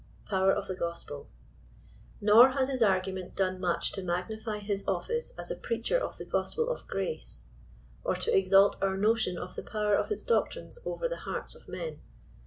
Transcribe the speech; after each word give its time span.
POWER 0.25 0.55
or 0.55 0.63
THE 0.63 0.73
GOSP£L. 0.73 1.27
Nor 2.21 2.49
has 2.53 2.69
his 2.69 2.81
argument 2.81 3.35
done 3.35 3.59
much 3.59 3.91
to 3.91 4.01
magnify 4.01 4.57
his 4.57 4.83
office 4.87 5.31
as 5.37 5.51
a 5.51 5.55
preacher 5.55 5.95
of 5.99 6.17
the 6.17 6.25
gospel 6.25 6.69
of 6.71 6.87
grace, 6.87 7.45
or 8.03 8.15
to 8.15 8.35
exalt 8.35 8.81
our 8.81 8.97
notion 8.97 9.37
of 9.37 9.55
the 9.55 9.61
power 9.61 9.93
of 9.93 10.09
its 10.09 10.23
doctrines 10.23 10.79
over 10.87 11.07
the 11.07 11.17
hearts 11.29 11.53
of 11.53 11.67
men. 11.69 12.01